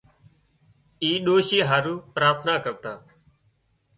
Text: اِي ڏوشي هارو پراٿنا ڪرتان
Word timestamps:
اِي 1.01 1.11
ڏوشي 1.25 1.59
هارو 1.69 1.93
پراٿنا 2.15 2.53
ڪرتان 2.63 2.99